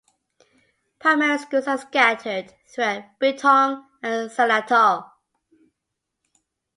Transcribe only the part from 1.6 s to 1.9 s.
are